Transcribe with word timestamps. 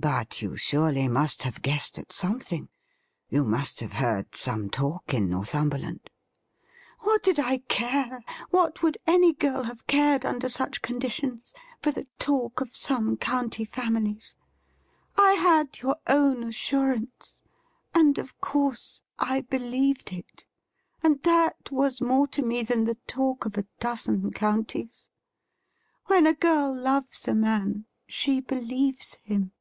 But 0.00 0.42
you 0.42 0.56
surely 0.56 1.06
must 1.06 1.44
have 1.44 1.62
guessed 1.62 1.96
at 1.96 2.10
something? 2.10 2.68
You 3.28 3.44
must 3.44 3.78
have 3.78 3.92
heard 3.92 4.34
some 4.34 4.68
talk 4.68 5.14
in 5.14 5.30
Northumberland?' 5.30 6.10
What 7.04 7.22
did 7.22 7.38
I 7.38 7.58
care— 7.58 8.24
what 8.50 8.82
would 8.82 8.98
any 9.06 9.32
girl 9.32 9.62
have 9.62 9.86
cared 9.86 10.26
under 10.26 10.48
such 10.48 10.82
conditions— 10.82 11.54
for 11.82 11.92
the 11.92 12.08
talk 12.18 12.60
of 12.60 12.74
some 12.74 13.16
county 13.16 13.64
families? 13.64 14.34
I 15.16 15.34
had 15.34 15.72
yotu 15.74 15.94
own 16.08 16.42
assurance, 16.42 17.36
and, 17.94 18.18
of 18.18 18.40
course, 18.40 19.02
I 19.20 19.42
believed 19.42 20.12
it— 20.12 20.44
and 21.04 21.22
that 21.22 21.70
was 21.70 22.00
more 22.00 22.26
to 22.26 22.42
me 22.42 22.64
than 22.64 22.86
the 22.86 22.96
talk 23.06 23.44
of 23.46 23.56
a 23.56 23.66
dozen 23.78 24.32
counties. 24.32 25.08
When 26.06 26.26
a 26.26 26.34
girl 26.34 26.76
loves 26.76 27.28
a 27.28 27.36
man 27.36 27.86
she 28.08 28.40
believes 28.40 29.14
him.' 29.22 29.52